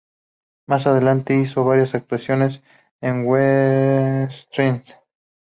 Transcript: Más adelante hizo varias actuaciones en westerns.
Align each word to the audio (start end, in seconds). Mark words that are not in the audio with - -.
Más 0.67 0.87
adelante 0.87 1.39
hizo 1.39 1.63
varias 1.63 1.93
actuaciones 1.93 2.61
en 3.01 3.23
westerns. 3.23 4.95